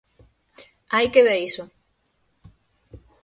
Aí 0.95 1.07
queda 1.13 1.37
iso. 1.47 1.63